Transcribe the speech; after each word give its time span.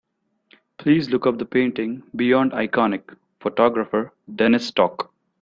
Please 0.79 1.11
look 1.11 1.27
up 1.27 1.37
the 1.37 1.45
painting 1.45 2.01
Beyond 2.15 2.53
Iconic: 2.53 3.15
Photographer 3.39 4.11
Dennis 4.35 4.65
Stock. 4.65 5.13